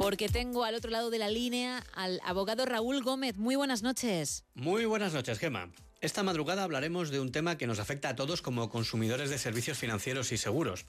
porque 0.00 0.30
tengo 0.30 0.64
al 0.64 0.74
otro 0.74 0.90
lado 0.90 1.10
de 1.10 1.18
la 1.18 1.28
línea 1.28 1.84
al 1.94 2.22
abogado 2.24 2.64
Raúl 2.64 3.02
Gómez. 3.02 3.36
Muy 3.36 3.54
buenas 3.54 3.82
noches. 3.82 4.44
Muy 4.54 4.86
buenas 4.86 5.12
noches, 5.12 5.38
Gema. 5.38 5.70
Esta 6.02 6.22
madrugada 6.22 6.62
hablaremos 6.62 7.10
de 7.10 7.20
un 7.20 7.30
tema 7.30 7.58
que 7.58 7.66
nos 7.66 7.78
afecta 7.78 8.08
a 8.08 8.16
todos 8.16 8.40
como 8.40 8.70
consumidores 8.70 9.28
de 9.28 9.36
servicios 9.36 9.76
financieros 9.76 10.32
y 10.32 10.38
seguros. 10.38 10.86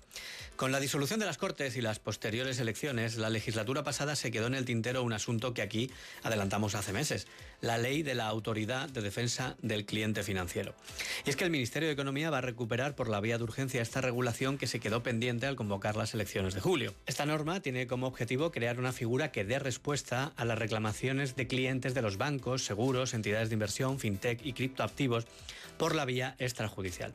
Con 0.55 0.71
la 0.71 0.79
disolución 0.79 1.19
de 1.19 1.25
las 1.25 1.37
Cortes 1.37 1.75
y 1.75 1.81
las 1.81 1.99
posteriores 1.99 2.59
elecciones, 2.59 3.17
la 3.17 3.29
legislatura 3.29 3.83
pasada 3.83 4.15
se 4.15 4.31
quedó 4.31 4.47
en 4.47 4.55
el 4.55 4.63
tintero 4.63 5.03
un 5.03 5.11
asunto 5.11 5.53
que 5.53 5.63
aquí 5.63 5.91
adelantamos 6.23 6.75
hace 6.75 6.93
meses, 6.93 7.27
la 7.59 7.77
ley 7.77 8.03
de 8.03 8.15
la 8.15 8.27
Autoridad 8.27 8.87
de 8.87 9.01
Defensa 9.01 9.57
del 9.61 9.85
Cliente 9.85 10.23
Financiero. 10.23 10.73
Y 11.25 11.29
es 11.29 11.35
que 11.35 11.43
el 11.43 11.51
Ministerio 11.51 11.89
de 11.89 11.93
Economía 11.93 12.29
va 12.29 12.37
a 12.37 12.41
recuperar 12.41 12.95
por 12.95 13.09
la 13.09 13.19
vía 13.19 13.37
de 13.37 13.43
urgencia 13.43 13.81
esta 13.81 13.99
regulación 13.99 14.57
que 14.57 14.67
se 14.67 14.79
quedó 14.79 15.03
pendiente 15.03 15.45
al 15.45 15.57
convocar 15.57 15.97
las 15.97 16.13
elecciones 16.13 16.53
de 16.53 16.61
julio. 16.61 16.93
Esta 17.05 17.25
norma 17.25 17.59
tiene 17.59 17.85
como 17.85 18.07
objetivo 18.07 18.53
crear 18.53 18.79
una 18.79 18.93
figura 18.93 19.33
que 19.33 19.43
dé 19.43 19.59
respuesta 19.59 20.31
a 20.37 20.45
las 20.45 20.57
reclamaciones 20.57 21.35
de 21.35 21.47
clientes 21.47 21.93
de 21.93 22.01
los 22.01 22.17
bancos, 22.17 22.63
seguros, 22.63 23.13
entidades 23.13 23.49
de 23.49 23.55
inversión, 23.55 23.99
fintech 23.99 24.45
y 24.45 24.53
criptoactivos 24.53 25.00
por 25.77 25.95
la 25.95 26.05
vía 26.05 26.35
extrajudicial. 26.37 27.13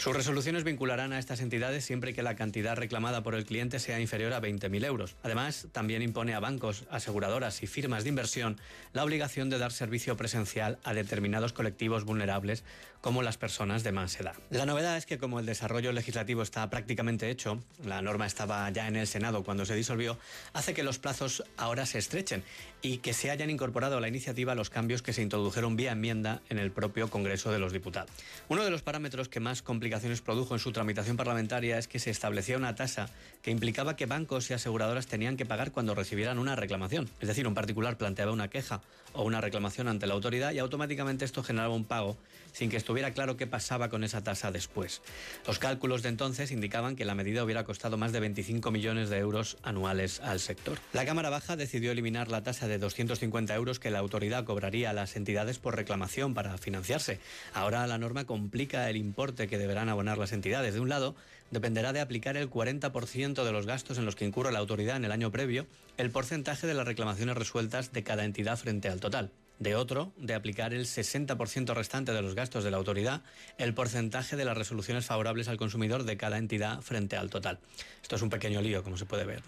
Sus 0.00 0.16
resoluciones 0.16 0.64
vincularán 0.64 1.12
a 1.12 1.18
estas 1.18 1.42
entidades 1.42 1.84
siempre 1.84 2.14
que 2.14 2.22
la 2.22 2.34
cantidad 2.34 2.74
reclamada 2.74 3.22
por 3.22 3.34
el 3.34 3.44
cliente 3.44 3.78
sea 3.78 4.00
inferior 4.00 4.32
a 4.32 4.40
20.000 4.40 4.86
euros. 4.86 5.14
Además, 5.22 5.66
también 5.72 6.00
impone 6.00 6.32
a 6.32 6.40
bancos, 6.40 6.84
aseguradoras 6.90 7.62
y 7.62 7.66
firmas 7.66 8.04
de 8.04 8.08
inversión 8.08 8.58
la 8.94 9.04
obligación 9.04 9.50
de 9.50 9.58
dar 9.58 9.72
servicio 9.72 10.16
presencial 10.16 10.78
a 10.84 10.94
determinados 10.94 11.52
colectivos 11.52 12.04
vulnerables 12.04 12.64
como 13.02 13.22
las 13.22 13.36
personas 13.36 13.82
de 13.82 13.92
más 13.92 14.18
edad. 14.18 14.34
La 14.48 14.64
novedad 14.64 14.96
es 14.96 15.04
que 15.04 15.18
como 15.18 15.38
el 15.38 15.44
desarrollo 15.44 15.92
legislativo 15.92 16.42
está 16.42 16.68
prácticamente 16.70 17.28
hecho, 17.28 17.62
la 17.84 18.00
norma 18.00 18.24
estaba 18.26 18.68
ya 18.70 18.88
en 18.88 18.96
el 18.96 19.06
Senado 19.06 19.44
cuando 19.44 19.66
se 19.66 19.74
disolvió, 19.74 20.18
hace 20.54 20.72
que 20.72 20.82
los 20.82 20.98
plazos 20.98 21.44
ahora 21.58 21.84
se 21.84 21.98
estrechen 21.98 22.42
y 22.82 22.98
que 22.98 23.12
se 23.12 23.30
hayan 23.30 23.50
incorporado 23.50 23.98
a 23.98 24.00
la 24.00 24.08
iniciativa 24.08 24.54
los 24.54 24.70
cambios 24.70 25.02
que 25.02 25.12
se 25.12 25.22
introdujeron 25.22 25.76
vía 25.76 25.92
enmienda 25.92 26.40
en 26.48 26.58
el 26.58 26.70
propio 26.70 27.10
Congreso 27.10 27.52
de 27.52 27.58
los 27.58 27.72
Diputados. 27.72 28.10
Uno 28.48 28.64
de 28.64 28.70
los 28.70 28.82
parámetros 28.82 29.28
que 29.28 29.40
más 29.40 29.62
complica 29.62 29.89
produjo 30.24 30.54
en 30.54 30.60
su 30.60 30.72
tramitación 30.72 31.16
parlamentaria 31.16 31.78
es 31.78 31.88
que 31.88 31.98
se 31.98 32.10
establecía 32.10 32.56
una 32.56 32.74
tasa 32.74 33.08
que 33.42 33.50
implicaba 33.50 33.96
que 33.96 34.06
bancos 34.06 34.50
y 34.50 34.54
aseguradoras 34.54 35.06
tenían 35.06 35.36
que 35.36 35.46
pagar 35.46 35.72
cuando 35.72 35.94
recibieran 35.94 36.38
una 36.38 36.56
reclamación. 36.56 37.08
Es 37.20 37.28
decir, 37.28 37.46
un 37.46 37.54
particular 37.54 37.96
planteaba 37.96 38.32
una 38.32 38.48
queja 38.48 38.80
o 39.12 39.24
una 39.24 39.40
reclamación 39.40 39.88
ante 39.88 40.06
la 40.06 40.14
autoridad 40.14 40.52
y 40.52 40.58
automáticamente 40.58 41.24
esto 41.24 41.42
generaba 41.42 41.74
un 41.74 41.84
pago 41.84 42.16
sin 42.52 42.70
que 42.70 42.76
estuviera 42.76 43.12
claro 43.12 43.36
qué 43.36 43.46
pasaba 43.46 43.88
con 43.88 44.04
esa 44.04 44.22
tasa 44.22 44.50
después. 44.50 45.02
Los 45.46 45.58
cálculos 45.58 46.02
de 46.02 46.08
entonces 46.08 46.50
indicaban 46.50 46.96
que 46.96 47.04
la 47.04 47.14
medida 47.14 47.44
hubiera 47.44 47.64
costado 47.64 47.96
más 47.96 48.12
de 48.12 48.20
25 48.20 48.70
millones 48.70 49.08
de 49.08 49.18
euros 49.18 49.56
anuales 49.62 50.20
al 50.20 50.40
sector. 50.40 50.78
La 50.92 51.04
Cámara 51.04 51.30
Baja 51.30 51.56
decidió 51.56 51.92
eliminar 51.92 52.28
la 52.28 52.42
tasa 52.42 52.68
de 52.68 52.78
250 52.78 53.54
euros 53.54 53.78
que 53.78 53.90
la 53.90 53.98
autoridad 53.98 54.44
cobraría 54.44 54.90
a 54.90 54.92
las 54.92 55.16
entidades 55.16 55.58
por 55.58 55.76
reclamación 55.76 56.34
para 56.34 56.56
financiarse. 56.58 57.20
Ahora 57.54 57.86
la 57.86 57.98
norma 57.98 58.24
complica 58.24 58.88
el 58.90 58.96
importe 58.96 59.48
que 59.48 59.58
deberá 59.58 59.79
abonar 59.88 60.18
las 60.18 60.32
entidades. 60.32 60.74
De 60.74 60.80
un 60.80 60.88
lado, 60.88 61.14
dependerá 61.50 61.92
de 61.92 62.00
aplicar 62.00 62.36
el 62.36 62.50
40% 62.50 63.44
de 63.44 63.52
los 63.52 63.66
gastos 63.66 63.98
en 63.98 64.04
los 64.04 64.16
que 64.16 64.24
incurre 64.24 64.52
la 64.52 64.58
autoridad 64.58 64.96
en 64.96 65.04
el 65.04 65.12
año 65.12 65.30
previo, 65.30 65.66
el 65.96 66.10
porcentaje 66.10 66.66
de 66.66 66.74
las 66.74 66.86
reclamaciones 66.86 67.36
resueltas 67.36 67.92
de 67.92 68.02
cada 68.02 68.24
entidad 68.24 68.56
frente 68.56 68.88
al 68.88 69.00
total 69.00 69.30
de 69.60 69.76
otro, 69.76 70.12
de 70.16 70.34
aplicar 70.34 70.74
el 70.74 70.86
60% 70.86 71.74
restante 71.74 72.12
de 72.12 72.22
los 72.22 72.34
gastos 72.34 72.64
de 72.64 72.70
la 72.70 72.78
autoridad, 72.78 73.22
el 73.58 73.74
porcentaje 73.74 74.34
de 74.34 74.46
las 74.46 74.56
resoluciones 74.56 75.04
favorables 75.04 75.48
al 75.48 75.58
consumidor 75.58 76.04
de 76.04 76.16
cada 76.16 76.38
entidad 76.38 76.80
frente 76.80 77.16
al 77.16 77.30
total. 77.30 77.60
Esto 78.02 78.16
es 78.16 78.22
un 78.22 78.30
pequeño 78.30 78.62
lío, 78.62 78.82
como 78.82 78.96
se 78.96 79.04
puede 79.04 79.24
ver. 79.24 79.42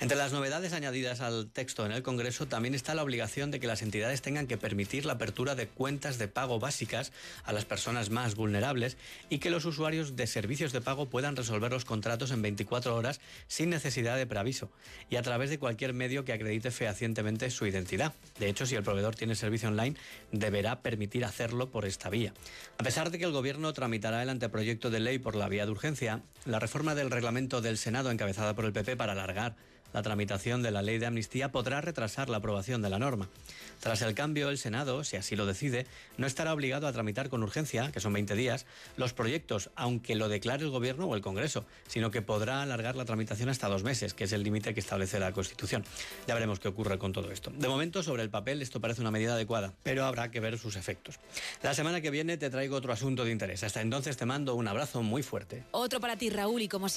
Entre 0.00 0.16
las 0.16 0.32
novedades 0.32 0.72
añadidas 0.72 1.20
al 1.20 1.50
texto 1.50 1.84
en 1.84 1.90
el 1.90 2.04
Congreso 2.04 2.46
también 2.46 2.74
está 2.76 2.94
la 2.94 3.02
obligación 3.02 3.50
de 3.50 3.58
que 3.58 3.66
las 3.66 3.82
entidades 3.82 4.22
tengan 4.22 4.46
que 4.46 4.56
permitir 4.56 5.04
la 5.04 5.14
apertura 5.14 5.56
de 5.56 5.66
cuentas 5.66 6.18
de 6.18 6.28
pago 6.28 6.60
básicas 6.60 7.12
a 7.42 7.52
las 7.52 7.64
personas 7.64 8.08
más 8.10 8.36
vulnerables 8.36 8.96
y 9.28 9.38
que 9.38 9.50
los 9.50 9.64
usuarios 9.64 10.14
de 10.14 10.28
servicios 10.28 10.72
de 10.72 10.80
pago 10.80 11.06
puedan 11.06 11.34
resolver 11.34 11.72
los 11.72 11.84
contratos 11.84 12.30
en 12.30 12.42
24 12.42 12.94
horas 12.94 13.20
sin 13.48 13.70
necesidad 13.70 14.16
de 14.16 14.26
preaviso 14.26 14.70
y 15.10 15.16
a 15.16 15.22
través 15.22 15.50
de 15.50 15.58
cualquier 15.58 15.94
medio 15.94 16.24
que 16.24 16.32
acredite 16.32 16.70
fehacientemente 16.70 17.50
su 17.50 17.66
identidad. 17.66 18.14
De 18.38 18.48
hecho, 18.48 18.66
si 18.66 18.76
el 18.76 18.84
proveedor 18.84 19.16
tiene 19.28 19.36
servicio 19.36 19.68
online, 19.68 19.94
deberá 20.32 20.80
permitir 20.80 21.26
hacerlo 21.26 21.70
por 21.70 21.84
esta 21.84 22.08
vía. 22.08 22.32
A 22.78 22.82
pesar 22.82 23.10
de 23.10 23.18
que 23.18 23.26
el 23.26 23.32
Gobierno 23.32 23.74
tramitará 23.74 24.22
el 24.22 24.30
anteproyecto 24.30 24.88
de 24.88 25.00
ley 25.00 25.18
por 25.18 25.34
la 25.34 25.50
vía 25.50 25.66
de 25.66 25.72
urgencia, 25.72 26.22
la 26.46 26.58
reforma 26.58 26.94
del 26.94 27.10
reglamento 27.10 27.60
del 27.60 27.76
Senado 27.76 28.10
encabezada 28.10 28.54
por 28.54 28.64
el 28.64 28.72
PP 28.72 28.96
para 28.96 29.12
alargar 29.12 29.56
la 29.92 30.02
tramitación 30.02 30.62
de 30.62 30.70
la 30.70 30.82
ley 30.82 30.98
de 30.98 31.06
amnistía 31.06 31.50
podrá 31.50 31.80
retrasar 31.80 32.28
la 32.28 32.38
aprobación 32.38 32.82
de 32.82 32.90
la 32.90 32.98
norma. 32.98 33.28
Tras 33.80 34.02
el 34.02 34.14
cambio, 34.14 34.50
el 34.50 34.58
Senado, 34.58 35.04
si 35.04 35.16
así 35.16 35.36
lo 35.36 35.46
decide, 35.46 35.86
no 36.16 36.26
estará 36.26 36.52
obligado 36.52 36.86
a 36.86 36.92
tramitar 36.92 37.28
con 37.28 37.42
urgencia, 37.42 37.90
que 37.92 38.00
son 38.00 38.12
20 38.12 38.34
días, 38.34 38.66
los 38.96 39.12
proyectos, 39.12 39.70
aunque 39.76 40.14
lo 40.14 40.28
declare 40.28 40.64
el 40.64 40.70
Gobierno 40.70 41.06
o 41.06 41.14
el 41.14 41.20
Congreso, 41.20 41.64
sino 41.86 42.10
que 42.10 42.22
podrá 42.22 42.62
alargar 42.62 42.96
la 42.96 43.04
tramitación 43.04 43.48
hasta 43.48 43.68
dos 43.68 43.82
meses, 43.82 44.14
que 44.14 44.24
es 44.24 44.32
el 44.32 44.42
límite 44.42 44.74
que 44.74 44.80
establece 44.80 45.18
la 45.20 45.32
Constitución. 45.32 45.84
Ya 46.26 46.34
veremos 46.34 46.60
qué 46.60 46.68
ocurre 46.68 46.98
con 46.98 47.12
todo 47.12 47.30
esto. 47.30 47.50
De 47.50 47.68
momento, 47.68 48.02
sobre 48.02 48.22
el 48.22 48.30
papel, 48.30 48.62
esto 48.62 48.80
parece 48.80 49.00
una 49.00 49.10
medida 49.10 49.34
adecuada, 49.34 49.74
pero 49.82 50.04
habrá 50.04 50.30
que 50.30 50.40
ver 50.40 50.58
sus 50.58 50.76
efectos. 50.76 51.18
La 51.62 51.74
semana 51.74 52.00
que 52.00 52.10
viene 52.10 52.36
te 52.36 52.50
traigo 52.50 52.76
otro 52.76 52.92
asunto 52.92 53.24
de 53.24 53.32
interés. 53.32 53.62
Hasta 53.62 53.80
entonces 53.80 54.16
te 54.16 54.26
mando 54.26 54.54
un 54.54 54.68
abrazo 54.68 55.02
muy 55.02 55.22
fuerte. 55.22 55.64
Otro 55.72 56.00
para 56.00 56.16
ti, 56.16 56.30
Raúl, 56.30 56.62
y 56.62 56.68
como 56.68 56.86
siempre, 56.86 56.86